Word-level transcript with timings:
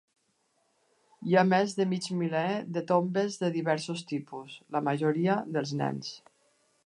Hi 1.31 1.35
ha 1.35 1.43
més 1.49 1.75
de 1.79 1.85
mig 1.91 2.07
miler 2.21 2.47
de 2.77 2.83
tombes 2.93 3.37
de 3.43 3.53
diversos 3.59 4.03
tipus, 4.15 4.57
la 4.77 4.83
majoria 4.91 5.37
dels 5.59 5.77
nens. 5.85 6.11